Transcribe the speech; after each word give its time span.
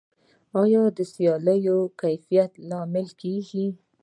آیا 0.61 0.83
سیالي 1.13 1.59
د 1.65 1.69
کیفیت 2.01 2.51
لامل 2.69 3.07
کیږي؟ 3.21 3.65